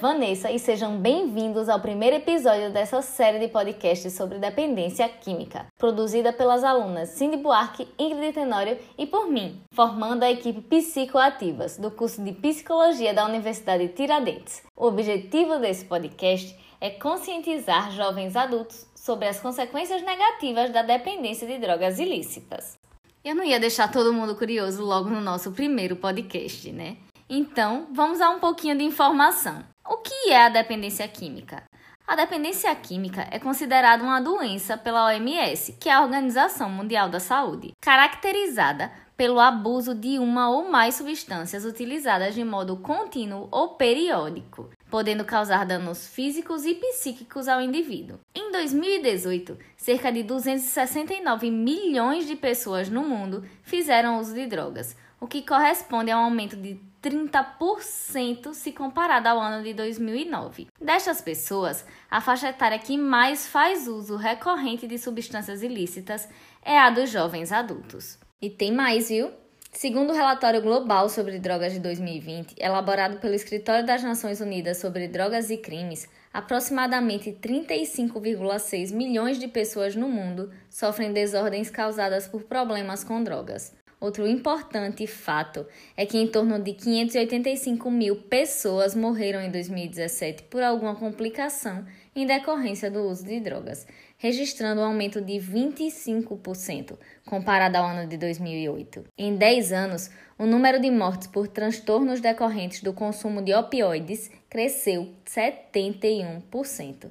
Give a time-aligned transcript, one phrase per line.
[0.00, 6.32] Vanessa e sejam bem-vindos ao primeiro episódio dessa série de podcasts sobre dependência química, produzida
[6.32, 12.24] pelas alunas Cindy Buarque, Ingrid Tenório e por mim, formando a equipe Psicoativas do curso
[12.24, 14.62] de Psicologia da Universidade Tiradentes.
[14.74, 21.58] O objetivo desse podcast é conscientizar jovens adultos sobre as consequências negativas da dependência de
[21.58, 22.78] drogas ilícitas.
[23.22, 26.96] Eu não ia deixar todo mundo curioso logo no nosso primeiro podcast, né?
[27.32, 29.64] Então, vamos a um pouquinho de informação.
[29.88, 31.62] O que é a dependência química?
[32.04, 37.20] A dependência química é considerada uma doença pela OMS, que é a Organização Mundial da
[37.20, 44.68] Saúde, caracterizada pelo abuso de uma ou mais substâncias utilizadas de modo contínuo ou periódico,
[44.90, 48.18] podendo causar danos físicos e psíquicos ao indivíduo.
[48.34, 55.28] Em 2018, cerca de 269 milhões de pessoas no mundo fizeram uso de drogas, o
[55.28, 60.68] que corresponde a um aumento de 30% se comparado ao ano de 2009.
[60.80, 66.28] Destas pessoas, a faixa etária que mais faz uso recorrente de substâncias ilícitas
[66.62, 68.18] é a dos jovens adultos.
[68.40, 69.30] E tem mais, viu?
[69.72, 75.06] Segundo o relatório global sobre drogas de 2020, elaborado pelo Escritório das Nações Unidas sobre
[75.06, 83.04] Drogas e Crimes, aproximadamente 35,6 milhões de pessoas no mundo sofrem desordens causadas por problemas
[83.04, 83.72] com drogas.
[84.00, 90.62] Outro importante fato é que em torno de 585 mil pessoas morreram em 2017 por
[90.62, 91.84] alguma complicação
[92.16, 98.16] em decorrência do uso de drogas, registrando um aumento de 25% comparado ao ano de
[98.16, 99.04] 2008.
[99.18, 105.14] Em 10 anos, o número de mortes por transtornos decorrentes do consumo de opioides cresceu
[105.26, 107.10] 71%.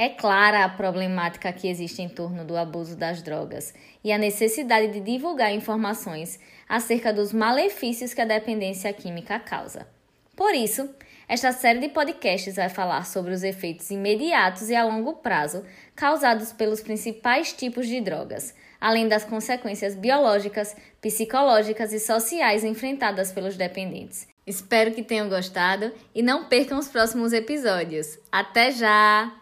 [0.00, 4.94] É clara a problemática que existe em torno do abuso das drogas e a necessidade
[4.94, 9.86] de divulgar informações acerca dos malefícios que a dependência química causa.
[10.34, 10.88] Por isso,
[11.28, 16.50] esta série de podcasts vai falar sobre os efeitos imediatos e a longo prazo causados
[16.50, 24.26] pelos principais tipos de drogas, além das consequências biológicas, psicológicas e sociais enfrentadas pelos dependentes.
[24.46, 28.18] Espero que tenham gostado e não percam os próximos episódios.
[28.32, 29.39] Até já!